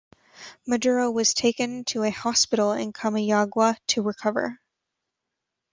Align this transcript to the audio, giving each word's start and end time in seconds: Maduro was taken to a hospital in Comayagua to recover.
Maduro 0.65 1.11
was 1.11 1.35
taken 1.35 1.83
to 1.83 2.01
a 2.01 2.09
hospital 2.09 2.71
in 2.71 2.91
Comayagua 2.91 3.77
to 3.85 4.01
recover. 4.01 4.59